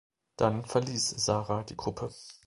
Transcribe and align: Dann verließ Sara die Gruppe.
Dann 0.35 0.65
verließ 0.65 1.09
Sara 1.23 1.61
die 1.63 1.77
Gruppe. 1.77 2.09